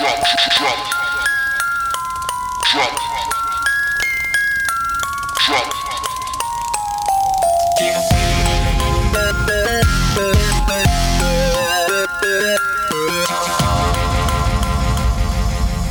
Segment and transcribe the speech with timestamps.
[0.00, 0.16] drop,
[0.56, 0.78] drop,
[2.72, 2.94] drop,
[5.36, 5.80] drop.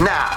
[0.01, 0.28] Now.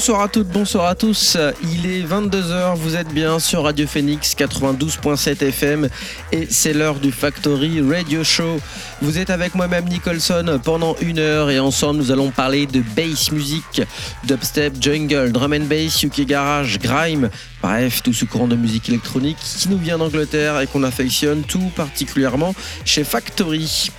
[0.00, 1.36] Bonsoir à toutes, bonsoir à tous.
[1.62, 5.90] Il est 22h, vous êtes bien sur Radio Phoenix 92.7 FM
[6.32, 8.62] et c'est l'heure du Factory Radio Show.
[9.02, 13.30] Vous êtes avec moi-même Nicholson pendant une heure et ensemble nous allons parler de bass
[13.30, 13.82] music,
[14.24, 17.28] dubstep, jungle, drum and bass, UK garage, grime,
[17.60, 21.70] bref, tout ce courant de musique électronique qui nous vient d'Angleterre et qu'on affectionne tout
[21.76, 22.54] particulièrement
[22.86, 23.90] chez Factory.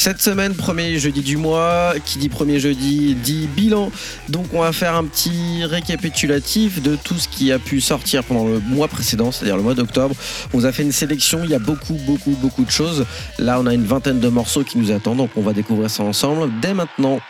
[0.00, 3.92] Cette semaine, premier jeudi du mois, qui dit premier jeudi dit bilan.
[4.30, 8.46] Donc on va faire un petit récapitulatif de tout ce qui a pu sortir pendant
[8.46, 10.14] le mois précédent, c'est-à-dire le mois d'octobre.
[10.54, 13.04] On vous a fait une sélection, il y a beaucoup, beaucoup, beaucoup de choses.
[13.38, 16.02] Là, on a une vingtaine de morceaux qui nous attendent, donc on va découvrir ça
[16.02, 17.20] ensemble dès maintenant.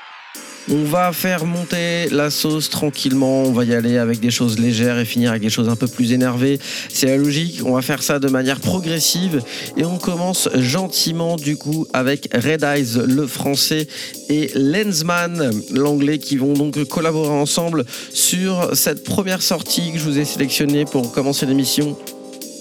[0.68, 4.98] On va faire monter la sauce tranquillement, on va y aller avec des choses légères
[4.98, 6.58] et finir avec des choses un peu plus énervées.
[6.88, 9.42] C'est la logique, on va faire ça de manière progressive
[9.76, 13.88] et on commence gentiment du coup avec Red Eyes le français
[14.28, 20.18] et Lensman l'anglais qui vont donc collaborer ensemble sur cette première sortie que je vous
[20.18, 21.96] ai sélectionnée pour commencer l'émission.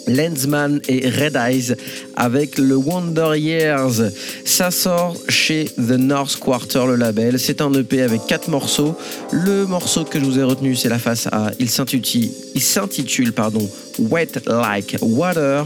[0.09, 1.75] Lensman et Red Eyes
[2.16, 4.02] avec le Wonder Years.
[4.46, 7.40] Ça sort chez The North Quarter, le label.
[7.40, 8.96] C'est un EP avec quatre morceaux.
[9.31, 11.52] Le morceau que je vous ai retenu, c'est la face A.
[11.59, 15.66] Il s'intitule, pardon, Wet Like Water.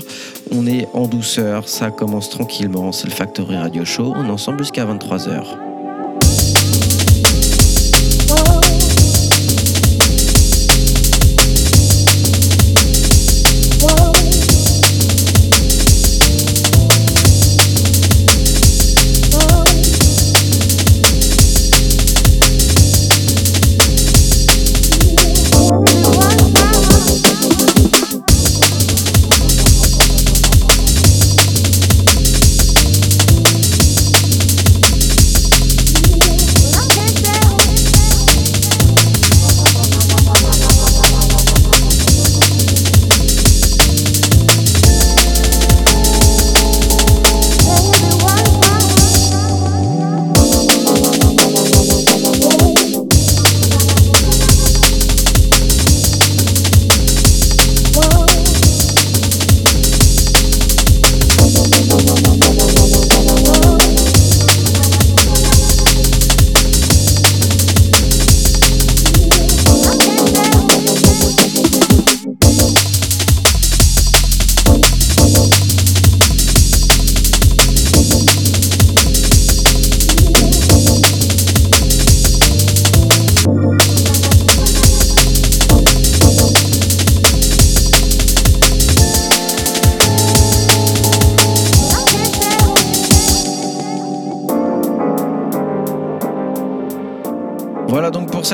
[0.51, 2.91] On est en douceur, ça commence tranquillement.
[2.91, 4.13] C'est le Factory Radio Show.
[4.15, 5.72] On est ensemble jusqu'à 23h.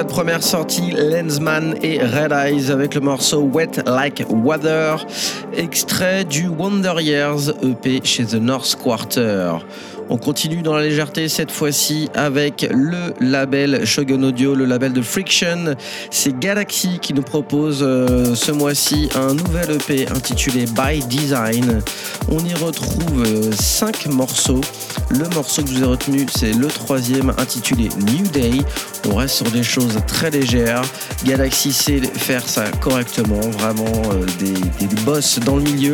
[0.07, 5.05] Première sortie, Lensman et Red Eyes avec le morceau Wet Like Water,
[5.53, 9.57] extrait du Wonder Years EP chez The North Quarter.
[10.11, 15.03] On continue dans la légèreté cette fois-ci avec le label Shogun Audio, le label de
[15.03, 15.75] Friction.
[16.09, 21.83] C'est Galaxy qui nous propose euh, ce mois-ci un nouvel EP intitulé By Design.
[22.31, 24.61] On y retrouve 5 euh, morceaux.
[25.11, 28.63] Le morceau que je vous ai retenu, c'est le troisième intitulé New Day.
[29.11, 30.81] On reste sur des choses très légères.
[31.23, 35.93] Galaxy sait faire ça correctement, vraiment euh, des, boss dans le milieu.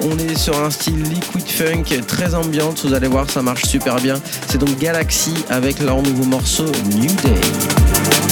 [0.00, 3.96] On est sur un style liquid funk très ambiante, vous allez voir ça marche super
[3.96, 4.16] bien.
[4.48, 8.27] C'est donc Galaxy avec leur nouveau morceau New Day.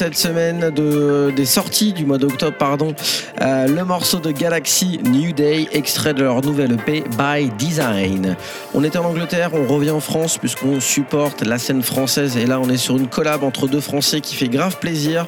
[0.00, 2.94] Cette semaine de, des sorties du mois d'octobre, pardon,
[3.42, 8.34] euh, le morceau de Galaxy New Day, extrait de leur nouvelle EP By Design.
[8.72, 12.60] On était en Angleterre, on revient en France puisqu'on supporte la scène française et là
[12.60, 15.26] on est sur une collab entre deux Français qui fait grave plaisir.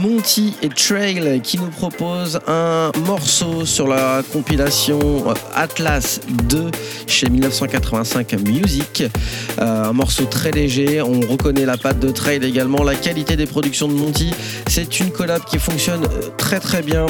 [0.00, 4.98] Monty et Trail qui nous proposent un morceau sur la compilation
[5.54, 6.70] Atlas 2
[7.06, 9.04] chez 1985 Music.
[9.60, 13.46] Euh, un morceau très léger, on reconnaît la patte de Trail également, la qualité des
[13.46, 14.32] productions de Monty.
[14.68, 16.06] C'est une collab qui fonctionne
[16.38, 17.04] très très bien.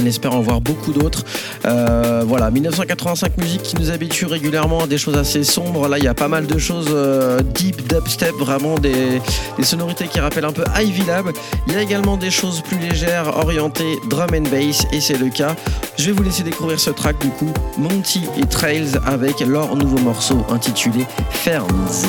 [0.00, 1.24] On espère en voir beaucoup d'autres.
[1.66, 5.88] Euh, voilà, 1985 musique qui nous habitue régulièrement à des choses assez sombres.
[5.88, 9.20] Là, il y a pas mal de choses euh, deep dubstep, vraiment des,
[9.62, 11.30] sonorités qui rappellent un peu Ivy Lab.
[11.66, 15.28] Il y a également des choses plus légères, orientées drum and bass, et c'est le
[15.28, 15.54] cas.
[15.98, 19.98] Je vais vous laisser découvrir ce track du coup, Monty et Trails avec leur nouveau
[19.98, 22.06] morceau intitulé Ferns.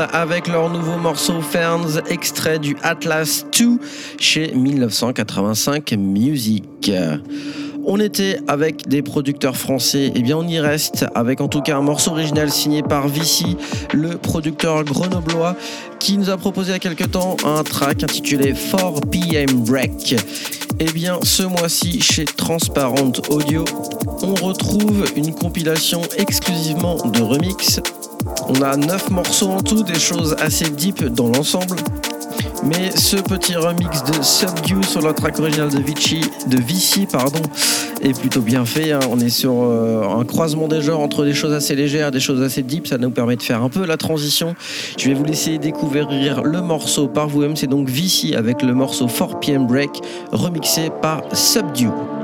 [0.00, 3.78] Avec leur nouveau morceau Ferns, extrait du Atlas 2
[4.18, 6.90] chez 1985 Music.
[7.84, 11.60] On était avec des producteurs français, et eh bien on y reste avec en tout
[11.60, 13.58] cas un morceau original signé par Vici,
[13.92, 15.54] le producteur grenoblois,
[15.98, 20.12] qui nous a proposé il y a quelques temps un track intitulé 4 PM Break.
[20.12, 20.16] Et
[20.88, 23.64] eh bien ce mois-ci chez Transparent Audio,
[24.22, 27.80] on retrouve une compilation exclusivement de remix.
[28.52, 31.76] On a 9 morceaux en tout, des choses assez deep dans l'ensemble.
[32.64, 37.38] Mais ce petit remix de Subdue sur la track originale de Vichy, de Vici, pardon,
[38.02, 38.90] est plutôt bien fait.
[38.90, 38.98] Hein.
[39.08, 42.42] On est sur euh, un croisement des genres entre des choses assez légères, des choses
[42.42, 42.88] assez deep.
[42.88, 44.56] Ça nous permet de faire un peu la transition.
[44.98, 46.08] Je vais vous laisser découvrir
[46.42, 47.54] le morceau par vous-même.
[47.54, 49.90] C'est donc Vici avec le morceau 4 PM Break
[50.32, 52.19] remixé par Subdue.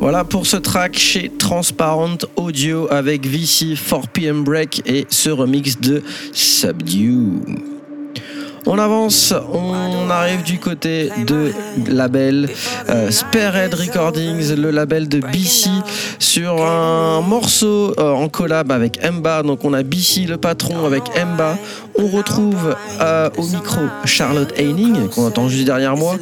[0.00, 6.02] Voilà pour ce track chez Transparent Audio avec VC 4PM Break et ce remix de
[6.32, 7.42] Subdue.
[8.64, 11.52] On avance, on arrive du côté de
[11.86, 12.48] label
[12.88, 15.68] euh, Sparehead Recordings, le label de BC,
[16.18, 19.42] sur un morceau euh, en collab avec Emba.
[19.42, 21.58] Donc on a BC le patron avec Emba.
[21.98, 26.16] On retrouve euh, au micro Charlotte Heining, qu'on entend juste derrière moi.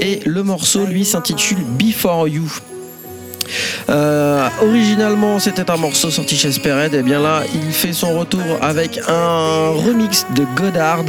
[0.00, 2.50] Et le morceau, lui, s'intitule Before You.
[3.88, 6.94] Euh, originalement, c'était un morceau sorti chez Spered.
[6.94, 11.04] Et bien là, il fait son retour avec un remix de Godard.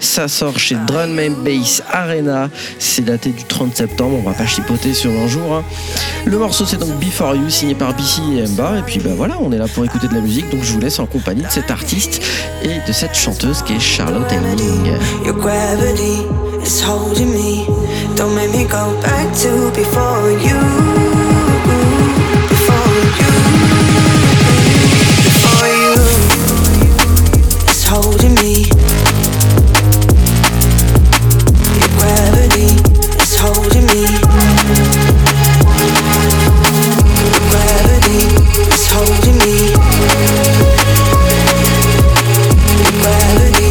[0.00, 2.48] Ça sort chez Drum Bass Arena.
[2.78, 4.18] C'est daté du 30 septembre.
[4.24, 5.54] On va pas chipoter sur un jour.
[5.54, 5.64] Hein.
[6.24, 8.78] Le morceau, c'est donc Before You, signé par BC et Mba.
[8.78, 10.50] Et puis ben voilà, on est là pour écouter de la musique.
[10.50, 12.22] Donc je vous laisse en compagnie de cet artiste
[12.62, 14.92] et de cette chanteuse qui est Charlotte Henning.
[18.16, 20.93] Don't make me go back to before you.
[27.94, 28.66] gravity
[33.22, 34.04] is holding me.
[37.50, 38.26] Gravity
[38.74, 39.56] is holding me.
[43.00, 43.70] Gravity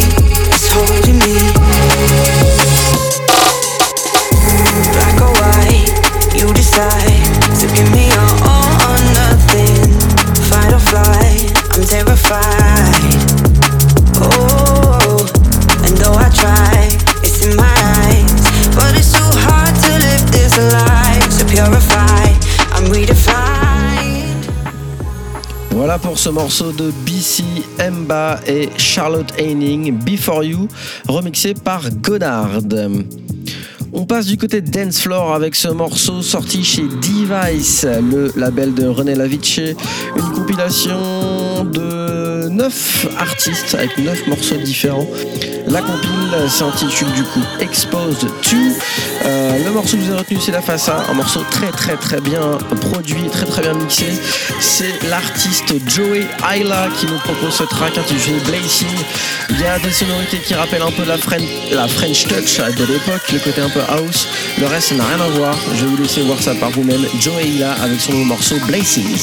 [0.56, 1.36] is holding me.
[4.94, 5.92] Black or white,
[6.34, 7.24] you decide
[7.60, 9.92] to give me your all or nothing.
[10.50, 12.93] Fight or flight, I'm terrified.
[26.00, 27.44] Pour ce morceau de BC,
[27.80, 30.68] Emba et Charlotte Heining, Before You,
[31.08, 32.62] remixé par Godard.
[33.92, 38.74] On passe du côté de Dance Floor avec ce morceau sorti chez Device, le label
[38.74, 39.60] de René Lavice,
[40.16, 45.08] une compilation de 9 artistes avec 9 morceaux différents.
[45.68, 48.30] La compile s'intitule du coup Exposed 2.
[49.26, 51.96] Euh, le morceau que vous avez retenu c'est la face A, un morceau très très
[51.96, 54.06] très bien produit, très très bien mixé.
[54.60, 58.88] C'est l'artiste Joey Ayla qui nous propose ce track intitulé Blazing.
[59.50, 62.86] Il y a des sonorités qui rappellent un peu la, French, la French Touch de
[62.86, 64.28] l'époque, le côté un peu house.
[64.60, 65.56] Le reste n'a rien à voir.
[65.76, 67.06] Je vais vous laisser voir ça par vous-même.
[67.20, 69.18] Joey Ayla avec son morceau Blazing.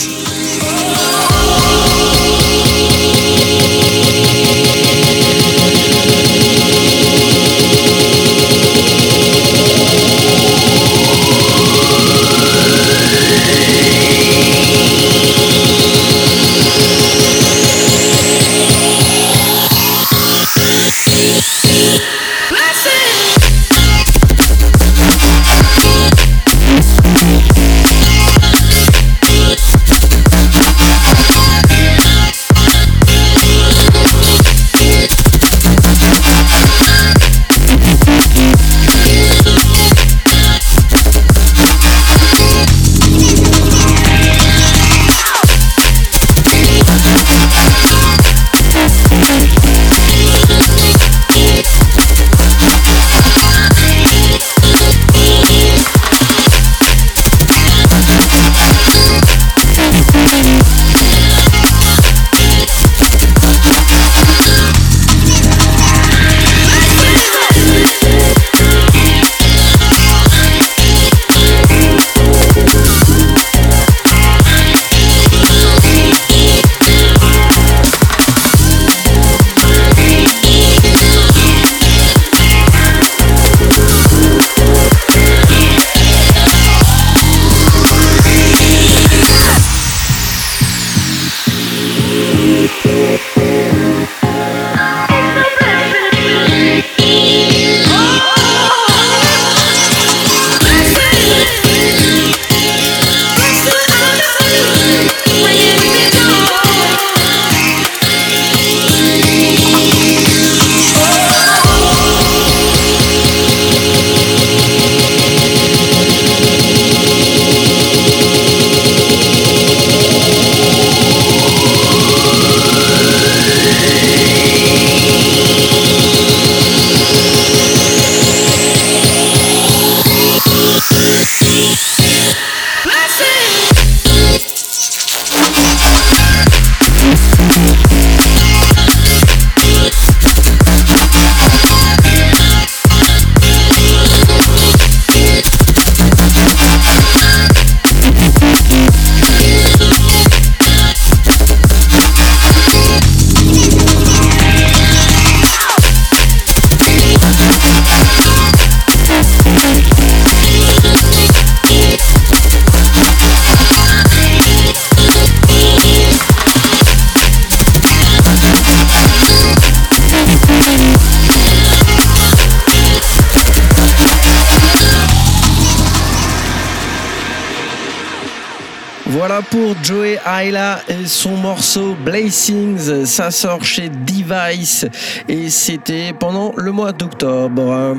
[182.05, 183.05] Blazings.
[183.07, 184.87] Ça sort chez Device
[185.29, 187.97] et c'était pendant le mois d'octobre.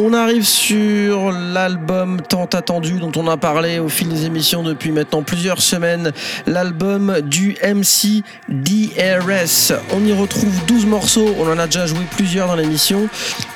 [0.00, 4.92] On arrive sur l'album tant attendu dont on a parlé au fil des émissions depuis
[4.92, 6.12] maintenant plusieurs semaines,
[6.46, 9.72] l'album du MC DRS.
[9.92, 13.08] On y retrouve 12 morceaux, on en a déjà joué plusieurs dans l'émission.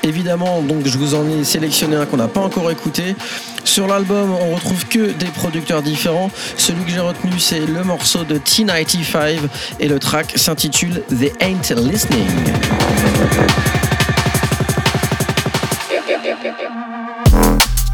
[0.03, 3.15] Évidemment, donc je vous en ai sélectionné un qu'on n'a pas encore écouté.
[3.63, 6.29] Sur l'album, on retrouve que des producteurs différents.
[6.57, 9.37] Celui que j'ai retenu, c'est le morceau de T95
[9.79, 12.27] et le track s'intitule The Ain't Listening.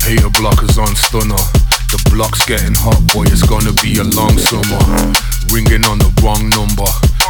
[0.10, 1.38] Hater blockers on stunner.
[1.94, 3.30] The block's getting hot, boy.
[3.30, 4.82] It's gonna be a long summer.
[5.54, 6.90] Ringing on the wrong number.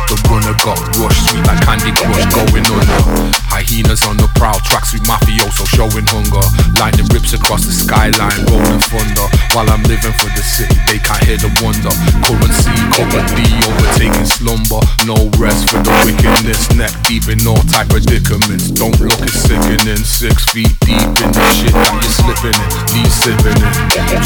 [0.09, 3.01] The runner got rushed, sweet like Candy Crush, going under.
[3.49, 6.41] Hyenas on the prowl, tracks with mafioso showing hunger.
[6.81, 9.27] Lightning rips across the skyline, rolling thunder.
[9.53, 11.93] While I'm living for the city, they can't hear the wonder.
[12.25, 14.81] Currency, cover D, overtaking slumber.
[15.05, 18.73] No rest for the wickedness, neck deep in all type predicaments.
[18.73, 22.69] Don't look as sickening, six feet deep in the shit that you're slipping in.
[22.97, 23.73] Leave sipping it.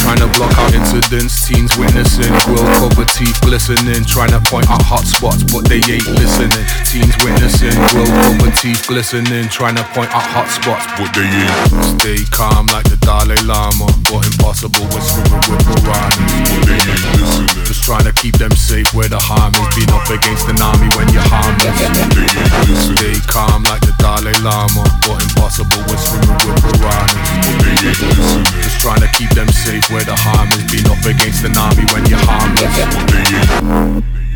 [0.00, 2.32] Trying to block out incidents, teens witnessing.
[2.48, 4.04] Grill cover teeth glistening.
[4.08, 6.66] Trying to point out hot spots, but they ain't listening.
[6.82, 7.78] Teens witnessing.
[7.94, 9.46] Grill cover teeth glistening.
[9.46, 12.02] Trying to point out hot spots, but they ain't.
[12.02, 16.18] Stay calm like the Dalai Lama, but impossible when swimming with piranhas.
[16.50, 17.64] But they ain't listening.
[17.70, 19.70] Just trying to keep them safe where the harm is.
[19.78, 21.78] Been up against an army when you're harmless.
[21.86, 22.98] But they ain't listening.
[22.98, 27.14] Stay calm like the Dalai Lama, but impossible when swimming with piranhas.
[27.46, 28.46] But they ain't listening.
[28.58, 30.66] Just trying to keep them safe where the harm is.
[30.66, 32.74] Been up against an army when you're harmless.
[32.90, 34.33] But they ain't.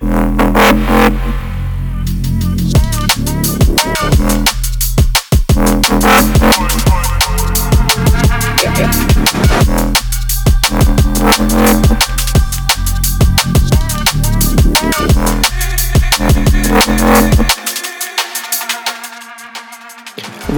[0.00, 0.38] One.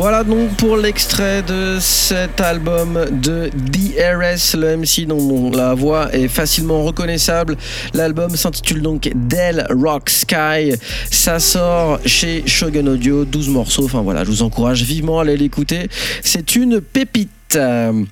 [0.00, 6.28] Voilà donc pour l'extrait de cet album de DRS, le MC dont la voix est
[6.28, 7.58] facilement reconnaissable.
[7.92, 10.72] L'album s'intitule donc Del Rock Sky.
[11.10, 13.84] Ça sort chez Shogun Audio, 12 morceaux.
[13.84, 15.90] Enfin voilà, je vous encourage vivement à aller l'écouter.
[16.22, 17.28] C'est une pépite.
[17.56, 18.04] Euh,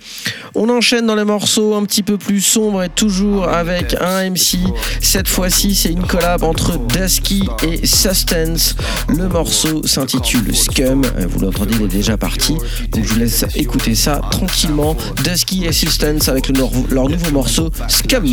[0.54, 4.58] on enchaîne dans les morceaux un petit peu plus sombres et toujours avec un MC.
[5.00, 8.74] Cette fois-ci, c'est une collab entre Dusky et Sustance.
[9.08, 11.02] Le morceau s'intitule Scum.
[11.28, 12.54] Vous l'entendez, il est déjà parti.
[12.92, 14.96] Donc je vous laisse écouter ça tranquillement.
[15.22, 18.26] Dusky et Sustance avec leur, leur nouveau morceau Scum.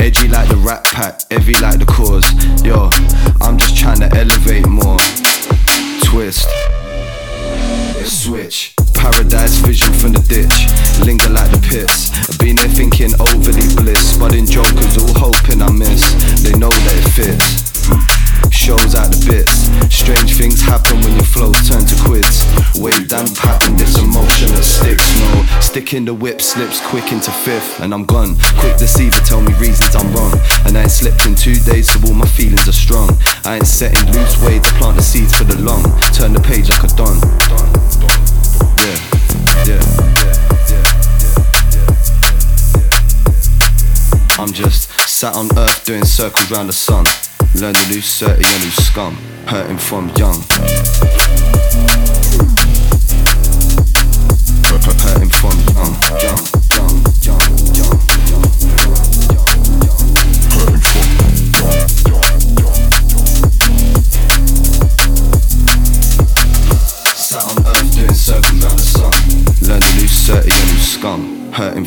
[0.00, 2.24] Edgy like the rat pack, heavy like the cause.
[2.64, 2.90] Yo,
[3.40, 4.98] I'm just trying to elevate more.
[6.02, 6.48] Twist.
[8.04, 8.74] Switch.
[9.04, 10.64] Paradise vision from the ditch.
[11.04, 12.08] Linger like the pits.
[12.24, 14.16] I've been there thinking overly bliss.
[14.16, 16.00] Budding jokers all hoping I miss.
[16.40, 17.44] They know that it fits.
[18.48, 19.68] Shows out the bits.
[19.92, 22.48] Strange things happen when your flows turn to quids.
[22.80, 25.04] Wave down pattern, this emotion that sticks.
[25.20, 28.40] No, stick in the whip, slips quick into fifth, and I'm gone.
[28.56, 30.32] Quick deceiver, tell me reasons I'm wrong.
[30.64, 33.12] And I ain't slept in two days, so all my feelings are strong.
[33.44, 35.84] I ain't setting loose way to plant the seeds for the long.
[36.16, 37.20] Turn the page like a don.
[39.66, 39.80] Yeah.
[44.38, 47.04] I'm just sat on earth doing circles round the sun.
[47.54, 49.16] Learn the new 30 and new scum.
[49.46, 50.42] Hurting from young.
[55.04, 55.92] Hurting from young,
[56.22, 56.53] young,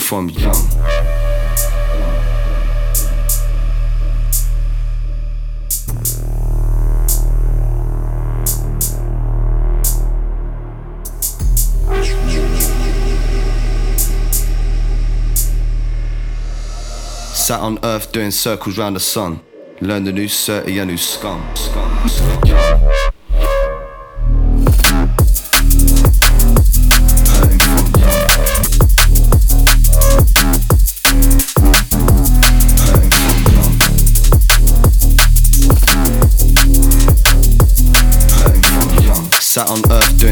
[0.10, 0.54] Hurting from young.
[17.34, 19.40] Sat on earth doing circles round the sun.
[19.80, 21.44] Learn the new 30 and new scum.
[21.56, 23.07] scum, scum.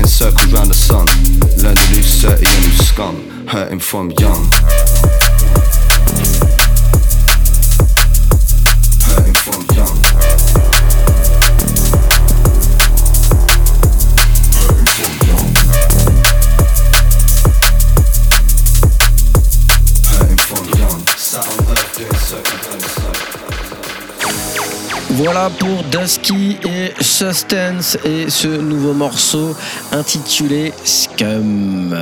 [0.05, 1.07] On circles round the sun.
[1.63, 3.47] Learn the new 30 and new scum.
[3.47, 5.14] Hurting from young.
[25.25, 29.55] Voilà pour Dusky et Sustance et ce nouveau morceau
[29.91, 31.97] intitulé Scum.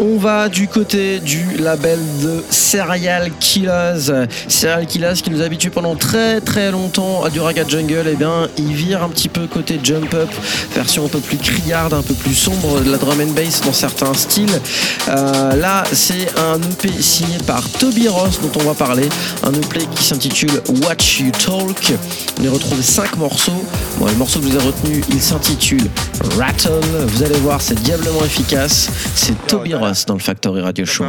[0.00, 4.28] On va du côté du label de Serial Killers.
[4.46, 8.06] Serial Killers qui nous habitue pendant très très longtemps à du Raga Jungle.
[8.06, 10.28] Et eh bien, il vire un petit peu côté Jump Up,
[10.72, 13.72] version un peu plus criarde, un peu plus sombre de la drum and bass dans
[13.72, 14.60] certains styles.
[15.08, 19.08] Euh, là, c'est un EP signé par Toby Ross dont on va parler.
[19.42, 21.92] Un EP qui s'intitule Watch You Talk.
[22.38, 23.64] On y retrouve 5 morceaux.
[23.98, 25.90] Bon, le morceau que vous avez retenu, il s'intitule
[26.38, 26.86] Rattle.
[27.08, 28.88] Vous allez voir, c'est diablement efficace.
[29.16, 31.04] C'est Toby Ross dans le Factory Radio Show.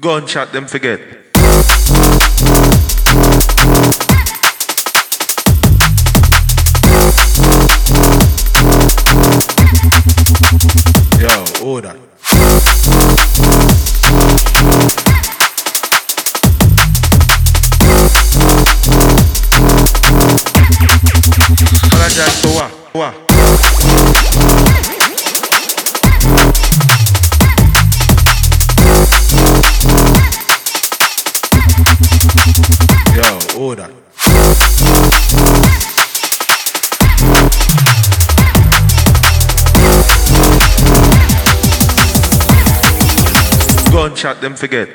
[0.00, 1.00] Gunshot them forget.
[11.18, 11.96] Yo, order.
[21.84, 22.70] Apologize for what?
[22.94, 23.21] What?
[44.02, 44.88] Gunshot them forget.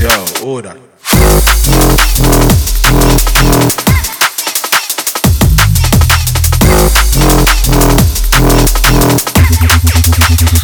[0.00, 0.78] Yo, order.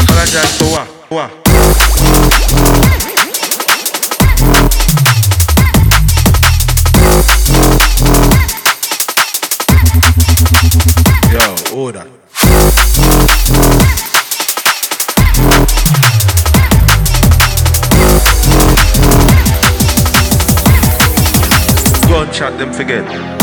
[0.06, 0.86] apologize for what?
[1.10, 1.39] What?
[22.40, 23.39] Gunshot them forget.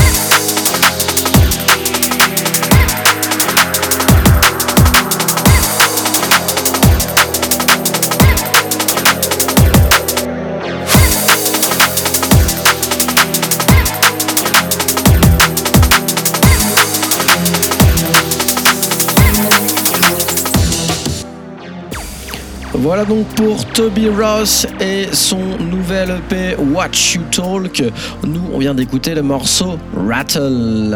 [22.80, 27.82] Voilà donc pour Toby Ross et son nouvel EP Watch You Talk.
[28.24, 30.96] Nous, on vient d'écouter le morceau Rattle.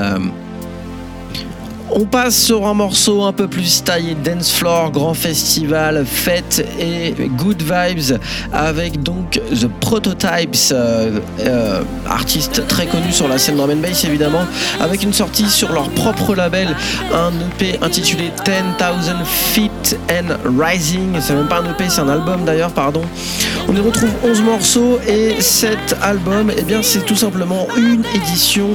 [1.94, 7.14] On passe sur un morceau un peu plus taillé dance floor, grand festival, fête et
[7.38, 8.18] good vibes
[8.54, 14.46] avec donc The Prototypes, euh, euh, artiste très connu sur la scène and bass évidemment,
[14.80, 16.76] avec une sortie sur leur propre label,
[17.14, 21.18] un EP intitulé 10,000 Feet and Rising.
[21.20, 23.02] C'est même pas un EP, c'est un album d'ailleurs, pardon.
[23.68, 28.70] On y retrouve 11 morceaux et cet album, eh bien, c'est tout simplement une édition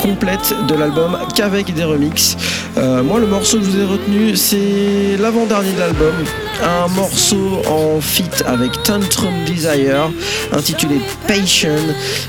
[0.00, 2.36] complète de l'album qu'avec des remixes.
[2.76, 6.14] Euh, moi, le morceau que je vous ai retenu, c'est l'avant-dernier de l'album.
[6.62, 10.10] Un morceau en feat avec Tantrum Desire,
[10.52, 11.70] intitulé Patient.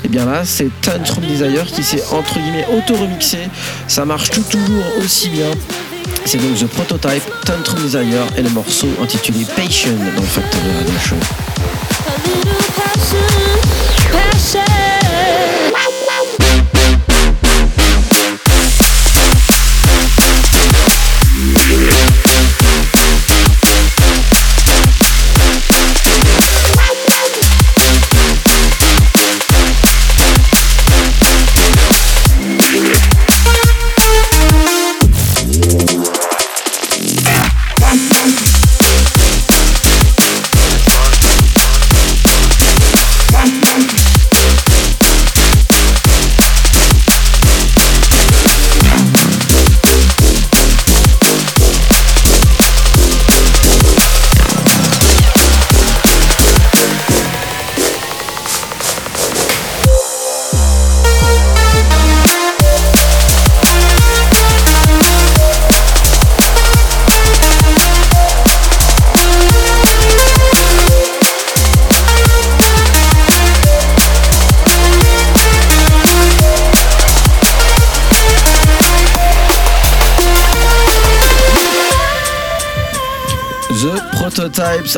[0.04, 3.38] Et bien là, c'est Tantrum Desire qui s'est entre guillemets auto-remixé.
[3.88, 5.50] Ça marche tout toujours aussi bien.
[6.24, 10.94] C'est donc The Prototype, Tantrum Desire et le morceau intitulé Patient dans le Factory Radio
[11.00, 11.53] Show.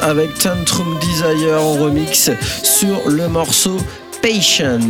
[0.02, 2.30] Avec Tantrum Desire en remix
[2.62, 3.78] sur le morceau
[4.20, 4.80] Patient.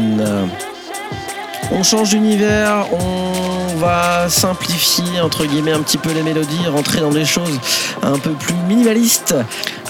[1.71, 7.11] On change d'univers, on va simplifier entre guillemets un petit peu les mélodies, rentrer dans
[7.11, 7.61] des choses
[8.03, 9.35] un peu plus minimalistes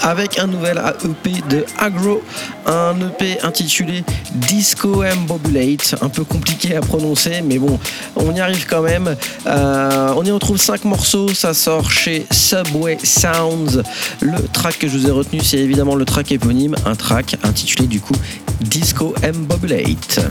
[0.07, 2.23] avec un nouvel EP de Agro,
[2.65, 7.77] un EP intitulé Disco Embobulate, un peu compliqué à prononcer, mais bon,
[8.15, 9.17] on y arrive quand même.
[9.45, 13.83] Euh, on y retrouve 5 morceaux, ça sort chez Subway Sounds.
[14.21, 17.87] Le track que je vous ai retenu, c'est évidemment le track éponyme, un track intitulé
[17.87, 18.15] du coup
[18.61, 20.21] Disco Embobulate.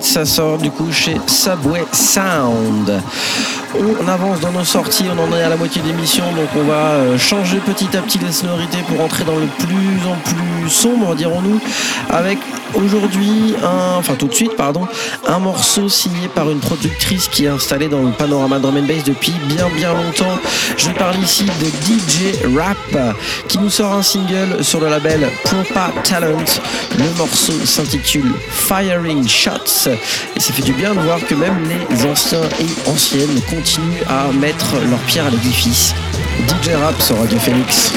[0.00, 3.00] Ça sort du coup chez Subway Sound.
[3.74, 6.74] On avance dans nos sorties, on en est à la moitié d'émission, donc on va
[6.74, 11.14] euh, changer petit à petit les sonorités pour entrer dans le plus en plus sombre,
[11.14, 11.60] dirons-nous,
[12.10, 12.38] avec
[12.76, 14.86] aujourd'hui, un, enfin tout de suite, pardon,
[15.26, 19.04] un morceau signé par une productrice qui est installée dans le panorama drum and bass
[19.04, 20.38] depuis bien bien longtemps.
[20.76, 23.14] Je parle ici de DJ Rap
[23.48, 26.44] qui nous sort un single sur le label Propa Talent.
[26.98, 29.88] Le morceau s'intitule Firing Shots
[30.36, 34.32] et ça fait du bien de voir que même les anciens et anciennes continuent à
[34.32, 35.94] mettre leur pierre à l'édifice.
[36.48, 37.92] DJ Rap sur Radio Phoenix.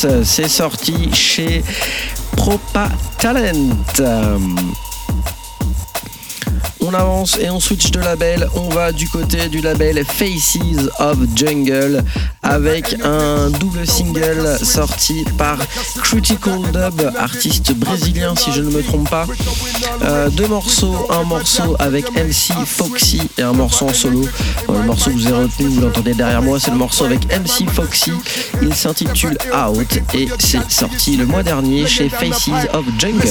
[0.00, 1.62] C'est sorti chez
[2.34, 3.76] Propa Talent.
[6.80, 8.48] On avance et on switch de label.
[8.54, 12.02] On va du côté du label Faces of Jungle
[12.50, 15.56] avec un double single sorti par
[16.02, 19.24] Critical Dub, artiste brésilien si je ne me trompe pas.
[20.02, 24.22] Euh, deux morceaux, un morceau avec MC Foxy et un morceau en solo.
[24.68, 27.24] Euh, le morceau que vous avez retenu, vous l'entendez derrière moi, c'est le morceau avec
[27.26, 28.12] MC Foxy.
[28.60, 33.28] Il s'intitule Out et c'est sorti le mois dernier chez Faces of Jungle.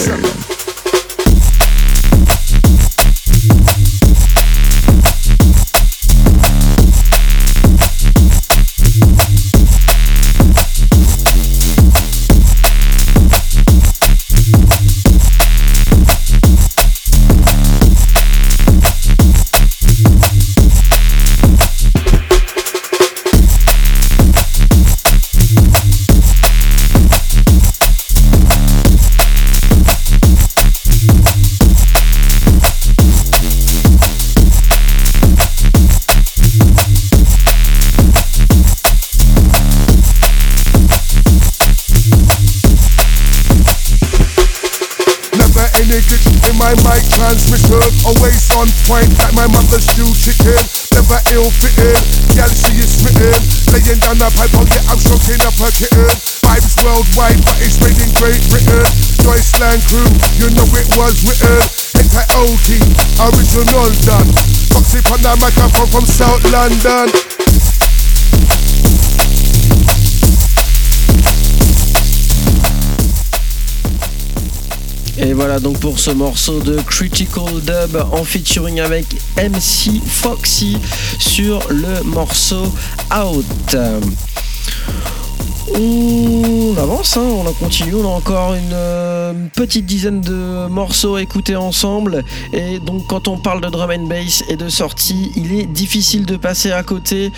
[65.30, 67.06] From South London.
[75.20, 79.06] Et voilà donc pour ce morceau de Critical Dub en featuring avec
[79.38, 80.78] MC Foxy
[81.20, 82.74] sur le morceau
[83.16, 83.76] Out.
[85.76, 91.16] On avance, hein, on en continue, on a encore une euh, petite dizaine de morceaux
[91.16, 92.24] à écouter ensemble.
[92.54, 96.26] Et donc quand on parle de drum and bass et de sortie, il est difficile
[96.26, 97.32] de passer à côté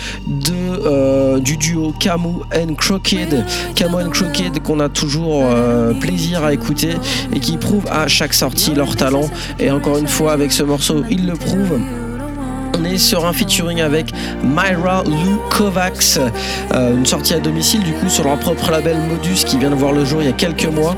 [0.50, 3.44] euh, du duo Camus and Crooked.
[3.74, 6.94] Camus and Crooked qu'on a toujours euh, plaisir à écouter
[7.34, 9.28] et qui prouvent à chaque sortie leur talent.
[9.58, 11.80] Et encore une fois avec ce morceau, ils le prouvent.
[12.82, 14.12] Sur un featuring avec
[14.42, 16.18] Myra Lou Kovacs,
[16.74, 19.74] euh, une sortie à domicile du coup sur leur propre label Modus qui vient de
[19.76, 20.96] voir le jour il y a quelques mois.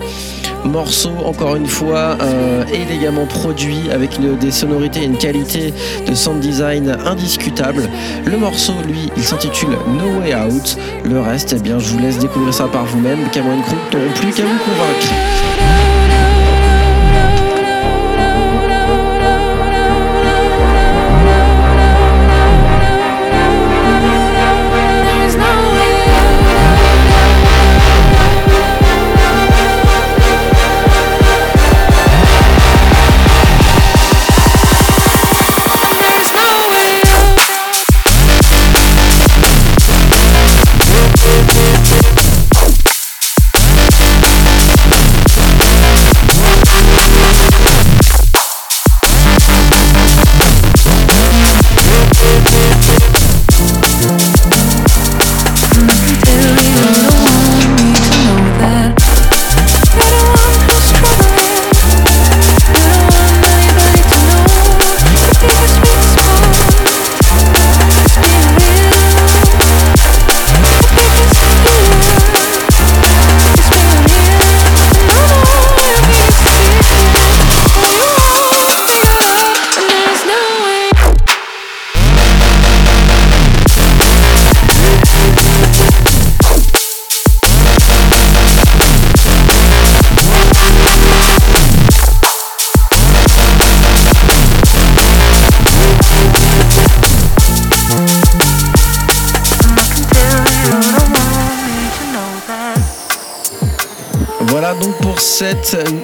[0.64, 5.74] Morceau encore une fois euh, élégamment produit avec des sonorités et une qualité
[6.06, 7.88] de sound design indiscutable.
[8.24, 10.78] Le morceau lui il s'intitule No Way Out.
[11.04, 13.28] Le reste eh bien je vous laisse découvrir ça par vous-même.
[13.30, 15.43] Cameron Crook n'auront plus qu'à vous convaincre.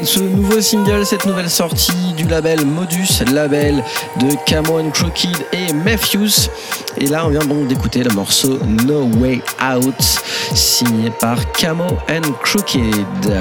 [0.03, 3.83] Ce nouveau single, cette nouvelle sortie du label Modus, label
[4.21, 6.51] de Camo and Crooked et Matthews.
[6.99, 9.41] Et là, on vient donc d'écouter le morceau No Way
[9.75, 9.95] Out,
[10.55, 13.33] signé par Camo and Crooked.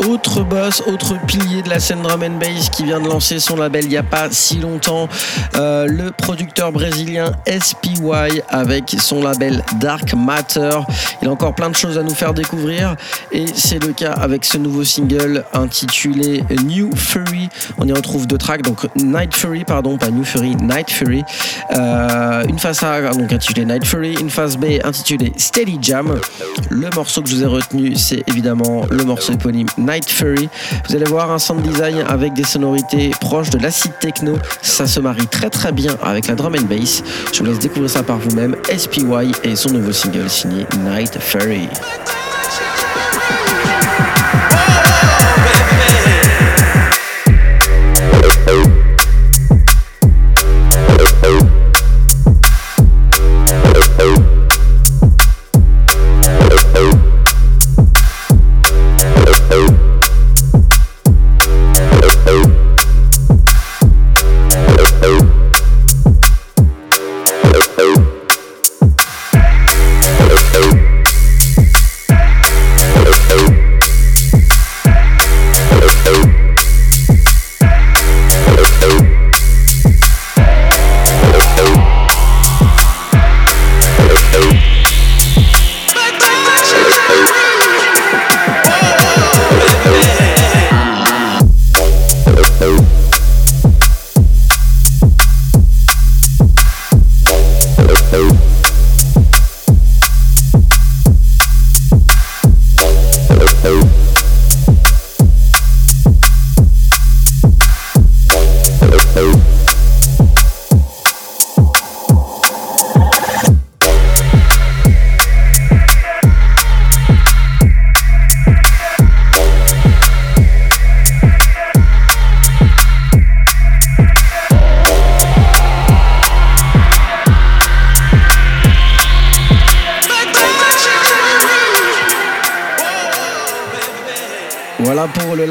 [0.00, 3.56] Autre boss, autre pilier de la scène drum and bass qui vient de lancer son
[3.56, 5.08] label il n'y a pas si longtemps,
[5.54, 8.00] euh, le producteur brésilien SPY
[8.48, 10.78] avec son label Dark Matter.
[11.22, 12.96] Il a encore plein de choses à nous faire découvrir
[13.32, 17.48] et c'est le cas avec ce nouveau single intitulé New Fury.
[17.78, 21.22] On y retrouve deux tracks, donc Night Fury, pardon, pas New Fury, Night Fury.
[21.76, 26.18] Euh, une face A donc intitulée Night Fury, une face B intitulée Steady Jam.
[26.70, 30.48] Le morceau que je vous ai retenu, c'est évidemment le morceau éponyme Night Fury.
[30.88, 34.38] Vous allez voir un sound design avec des sonorités proches de l'acid techno.
[34.62, 37.02] Ça se marie très très bien avec la drum and bass.
[37.32, 38.56] Je vous laisse découvrir ça par vous-même.
[38.76, 41.68] SPY et son nouveau single signé Night Fury.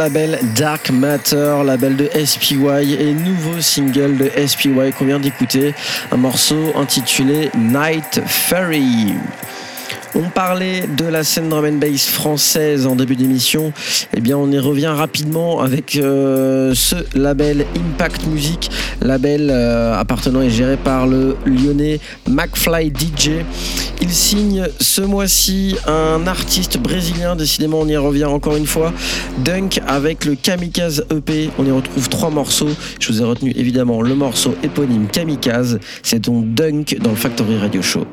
[0.04, 5.74] Label Dark Matter, label de SPY et nouveau single de SPY qu'on vient d'écouter,
[6.12, 9.14] un morceau intitulé Night Fairy.
[10.16, 13.74] On parlait de la scène drum and bass française en début d'émission.
[14.16, 18.70] Eh bien, on y revient rapidement avec euh, ce label Impact Music,
[19.02, 22.00] label euh, appartenant et géré par le lyonnais
[22.30, 23.44] McFly DJ.
[24.02, 28.94] Il signe ce mois-ci un artiste brésilien, décidément on y revient encore une fois,
[29.40, 31.50] Dunk avec le Kamikaze EP.
[31.58, 32.70] On y retrouve trois morceaux.
[33.00, 35.80] Je vous ai retenu évidemment le morceau éponyme Kamikaze.
[36.04, 38.06] C'est donc Dunk dans le Factory Radio Show.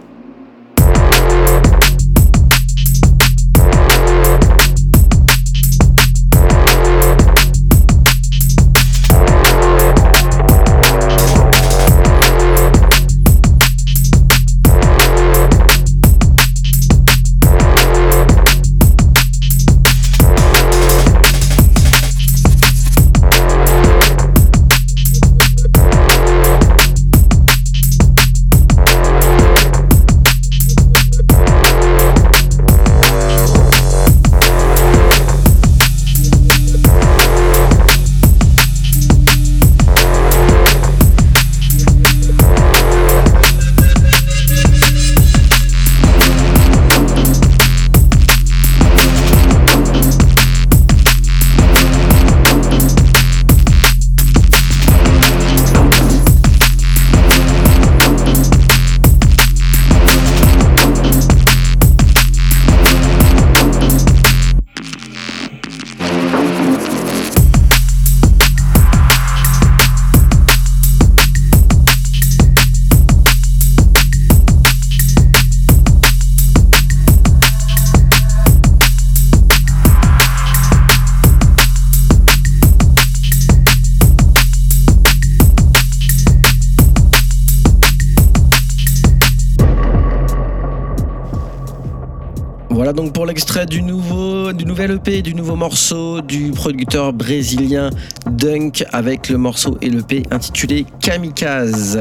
[93.69, 97.91] Du nouveau, du nouvel EP, du nouveau morceau du producteur brésilien
[98.31, 101.99] Dunk avec le morceau et l'EP intitulé Kamikaze.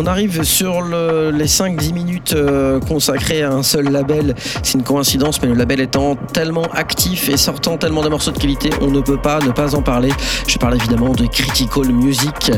[0.00, 4.36] On arrive sur les 5-10 minutes euh, consacrées à un seul label.
[4.62, 8.38] C'est une coïncidence, mais le label étant tellement actif et sortant tellement de morceaux de
[8.38, 10.12] qualité, on ne peut pas ne pas en parler.
[10.46, 12.52] Je parle évidemment de Critical Music.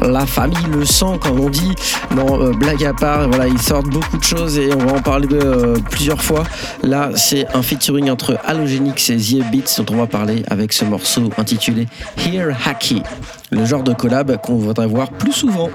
[0.00, 1.74] La famille le sent, comme on dit.
[2.16, 5.02] Non, euh, blague à part, voilà, ils sortent beaucoup de choses et on va en
[5.02, 6.44] parler euh, plusieurs fois.
[6.82, 10.86] Là, c'est un featuring entre Halogenics et The Beats dont on va parler avec ce
[10.86, 13.02] morceau intitulé Here Hacky.
[13.50, 15.68] Le genre de collab qu'on voudrait voir plus souvent.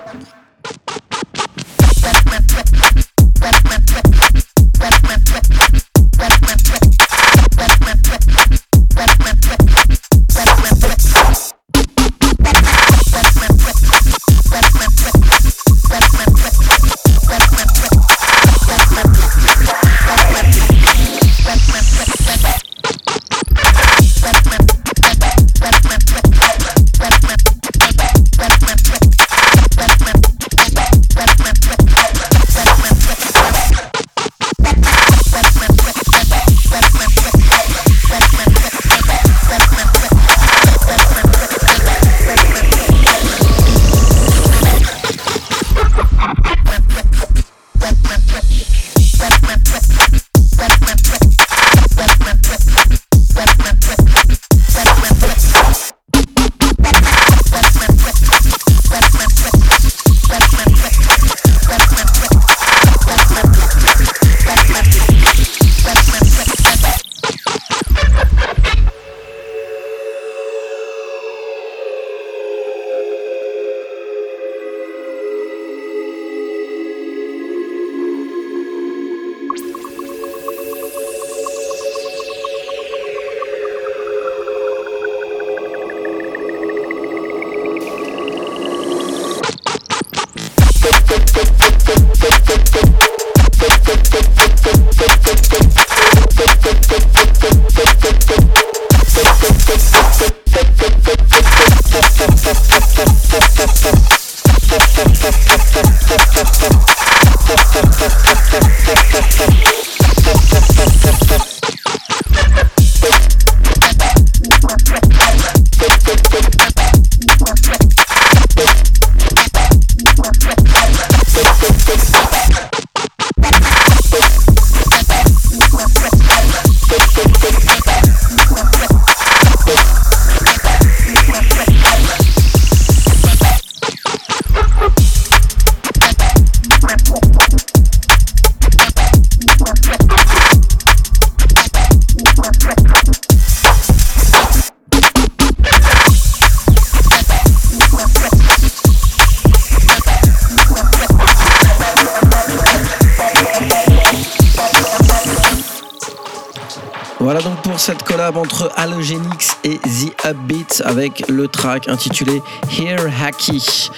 [157.81, 163.89] Cette collab entre Halogenix et The Upbeat avec le track intitulé Here Hacky.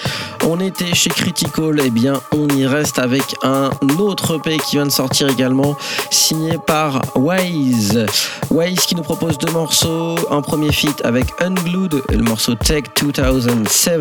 [0.46, 4.76] On était chez Critical, et eh bien on y reste avec un autre EP qui
[4.76, 5.74] vient de sortir également,
[6.10, 8.04] signé par Wise.
[8.50, 14.00] Wise qui nous propose deux morceaux, un premier feat avec Unglued, le morceau Tech 2007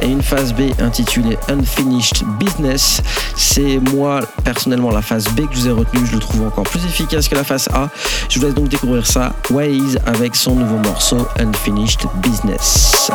[0.00, 3.02] et une phase B intitulée Unfinished Business.
[3.36, 6.64] C'est moi personnellement la phase B que je vous ai retenue, je le trouve encore
[6.64, 7.88] plus efficace que la phase A.
[8.30, 13.10] Je vous laisse donc découvrir ça, Waze avec son nouveau morceau Unfinished Business.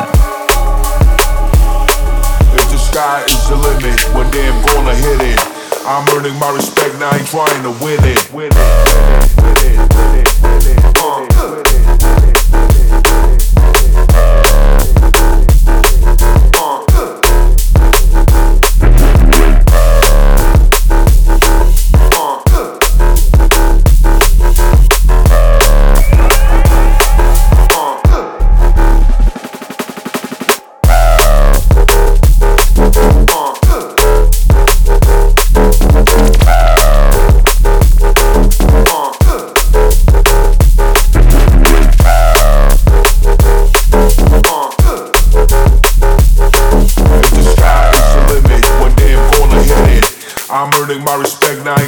[2.92, 5.40] Sky is the limit, one day I'm gonna hit it.
[5.86, 8.30] I'm earning my respect, now I ain't trying to win it.
[8.34, 8.68] Win it,
[9.00, 11.38] win it, win it, win it, win it.
[11.38, 11.71] Uh.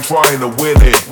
[0.07, 1.03] Trying to win it.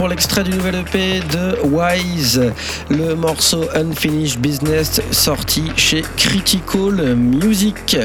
[0.00, 2.40] Pour l'extrait du nouvel EP de Wise,
[2.88, 7.98] le morceau Unfinished Business sorti chez Critical Music.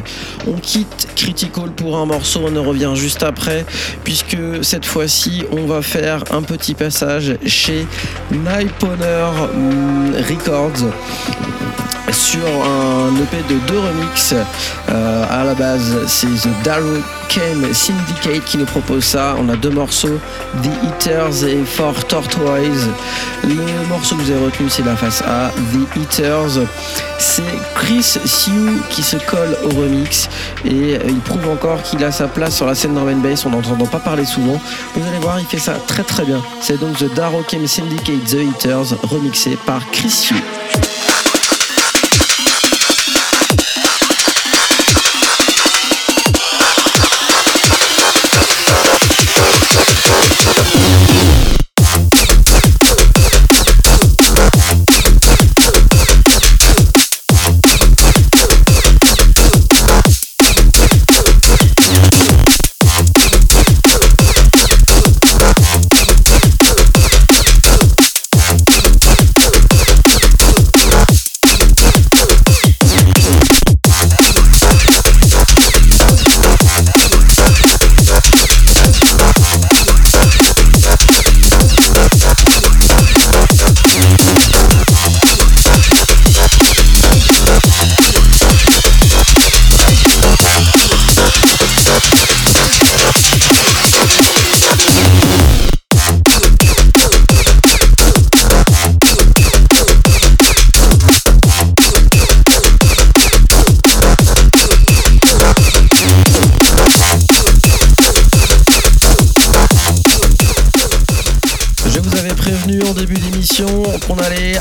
[0.46, 3.66] On quitte Critical pour un morceau, on en revient juste après,
[4.04, 7.88] puisque cette fois-ci on va faire un petit passage chez
[8.30, 9.30] Niponer
[10.30, 10.92] Records
[12.12, 14.34] sur un EP de deux remix.
[14.90, 19.36] Euh, à la base, c'est The Darrow Came Syndicate qui nous propose ça.
[19.40, 20.20] On a deux morceaux,
[20.64, 22.90] The Eaters et For Tortoise.
[23.44, 26.68] Le morceau que vous avez retenu, c'est la face A, The Eaters.
[27.18, 27.44] C'est
[27.76, 30.30] Chris Sioux qui se colle au remix
[30.64, 33.46] et il prouve encore qu'il a sa place sur la scène drum bass.
[33.46, 34.60] On n'entend pas parler souvent.
[34.96, 36.42] Vous allez voir, il fait ça très très bien.
[36.62, 40.36] C'est donc The Darrow Came Syndicate, The Eaters, remixé par Chris Sioux.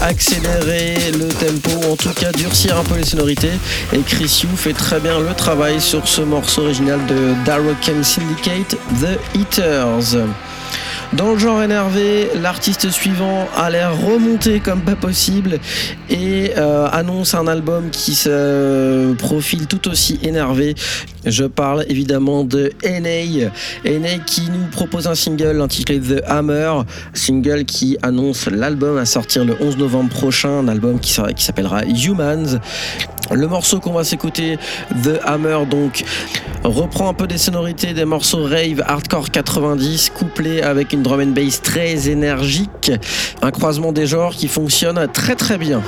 [0.05, 3.53] Accélérer le tempo, en tout cas durcir un peu les sonorités.
[3.93, 8.77] Et Chris Yu fait très bien le travail sur ce morceau original de Darrow Syndicate,
[9.01, 10.17] The Eaters.
[11.15, 15.61] Dans le genre énervé, l'artiste suivant a l'air remonté comme pas possible
[16.11, 20.75] et euh, annonce un album qui se profile tout aussi énervé.
[21.27, 23.51] Je parle évidemment de NA.
[23.85, 26.83] NA qui nous propose un single intitulé The Hammer,
[27.15, 32.61] single qui annonce l'album à sortir le 11 novembre prochain, un album qui, s'appellera Humans.
[33.31, 34.59] Le morceau qu'on va s'écouter,
[35.03, 36.05] The Hammer, donc
[36.63, 41.33] reprend un peu des sonorités des morceaux rave hardcore 90, couplé avec une drum and
[41.33, 42.93] bass très énergique,
[43.41, 45.83] un croisement des genres qui fonctionne très très bien.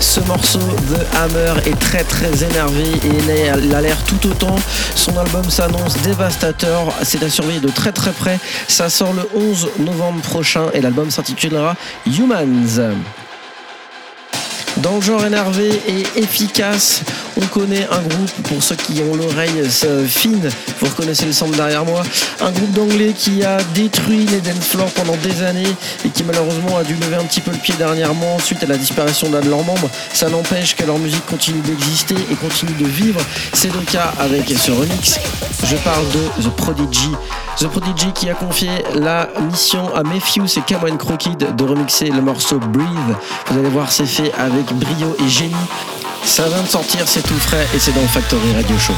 [0.00, 4.56] Ce morceau de Hammer est très très énervé et il a l'air tout autant.
[4.94, 8.38] Son album s'annonce dévastateur, c'est à surveiller de très très près.
[8.68, 11.76] Ça sort le 11 novembre prochain et l'album s'intitulera
[12.06, 12.94] Humans.
[14.78, 17.02] Dans le genre énervé et efficace,
[17.36, 20.48] on connaît un groupe, pour ceux qui ont l'oreille euh, fine,
[20.80, 22.02] vous reconnaissez le son derrière moi,
[22.40, 25.74] un groupe d'anglais qui a détruit les dance pendant des années
[26.04, 28.76] et qui malheureusement a dû lever un petit peu le pied dernièrement suite à la
[28.76, 29.88] disparition d'un de leurs membres.
[30.12, 33.20] Ça n'empêche que leur musique continue d'exister et continue de vivre.
[33.52, 35.18] C'est le cas avec ce remix.
[35.64, 37.10] Je parle de The Prodigy.
[37.58, 42.20] The Prodigy qui a confié la mission à Mepheus et Cameron Crooked de remixer le
[42.20, 43.16] morceau Breathe.
[43.46, 45.54] Vous allez voir, c'est fait avec brio et génie.
[46.24, 48.94] Ça vient de sortir, c'est tout frais et c'est dans le Factory Radio Show.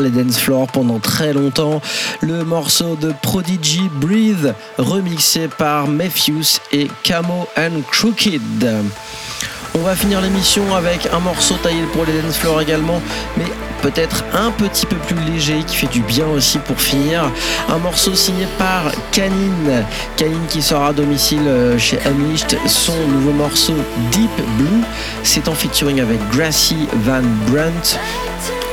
[0.00, 1.80] Les dance floors pendant très longtemps.
[2.20, 8.68] Le morceau de Prodigy Breathe, remixé par Mepheus et Camo and Crooked.
[9.74, 13.00] On va finir l'émission avec un morceau taillé pour les dance floors également,
[13.38, 13.46] mais
[13.80, 17.30] peut-être un petit peu plus léger qui fait du bien aussi pour finir.
[17.68, 19.84] Un morceau signé par Canine.
[20.16, 22.58] Canine qui sera à domicile euh, chez Unleashed.
[22.66, 23.74] Son nouveau morceau
[24.12, 24.82] Deep Blue,
[25.22, 27.98] c'est en featuring avec Gracie Van Brunt.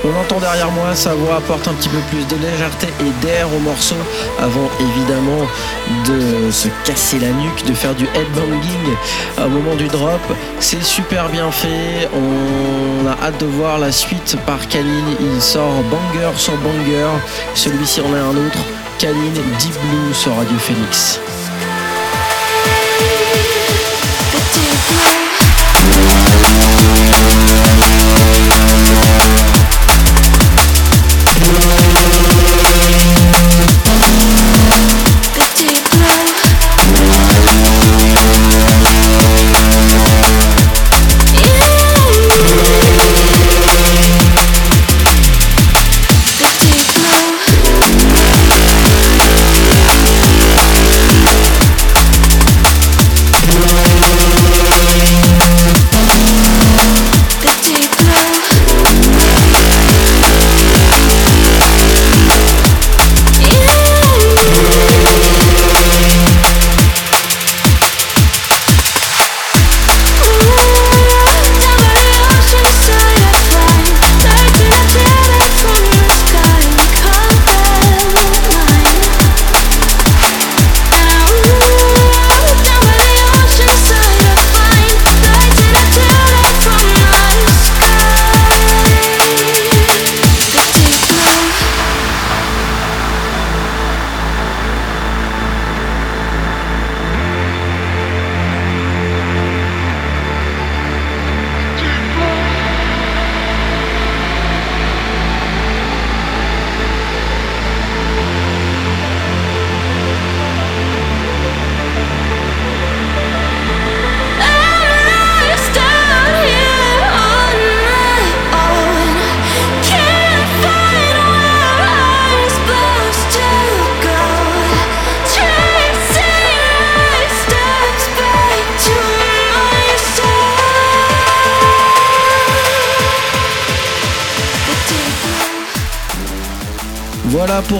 [0.06, 3.48] On entend derrière moi, sa voix apporte un petit peu plus de légèreté et d'air
[3.54, 3.98] au morceau
[4.40, 5.46] avant évidemment
[6.08, 8.96] de se casser la nuque, de faire du headbanging
[9.38, 10.22] au moment du drop.
[10.60, 15.84] C'est super bien fait, on a hâte de voir la suite par Canine, il sort
[15.92, 17.20] banger sur banger,
[17.54, 18.60] celui-ci en a un autre,
[19.00, 21.20] Canine Deep Blue sur Radio Phoenix.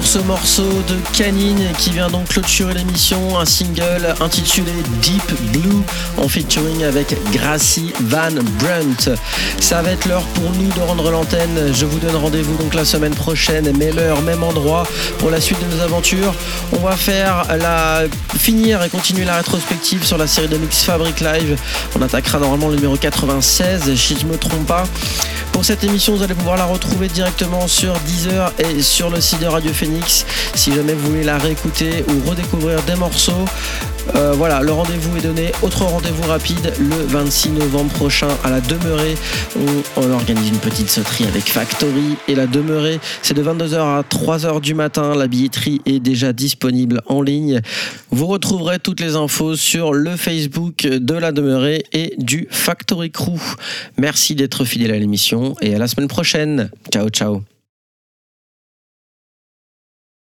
[0.10, 4.72] Ce morceau de Canine qui vient donc clôturer l'émission, un single intitulé
[5.04, 5.84] Deep Blue
[6.18, 9.16] en featuring avec Gracie Van Brunt.
[9.60, 11.72] Ça va être l'heure pour nous de rendre l'antenne.
[11.74, 14.88] Je vous donne rendez-vous donc la semaine prochaine, même heure, même endroit
[15.20, 16.34] pour la suite de nos aventures.
[16.72, 18.06] On va faire la
[18.36, 21.56] finir et continuer la rétrospective sur la série de Mix Fabric Live.
[21.96, 24.86] On attaquera normalement le numéro 96 si je me trompe pas.
[25.60, 29.42] Pour cette émission, vous allez pouvoir la retrouver directement sur Deezer et sur le site
[29.42, 30.26] de Radio Phoenix.
[30.56, 33.44] Si jamais vous voulez la réécouter ou redécouvrir des morceaux,
[34.16, 35.52] euh, voilà, le rendez-vous est donné.
[35.62, 39.16] Autre rendez-vous rapide le 26 novembre prochain à la Demeurée.
[39.56, 43.00] On, on organise une petite sauterie avec Factory et la Demeurée.
[43.22, 45.16] C'est de 22h à 3h du matin.
[45.16, 47.62] La billetterie est déjà disponible en ligne.
[48.12, 53.40] Vous retrouverez toutes les infos sur le Facebook de la Demeurée et du Factory Crew.
[53.98, 56.70] Merci d'être fidèle à l'émission et à la semaine prochaine.
[56.92, 57.42] Ciao, ciao.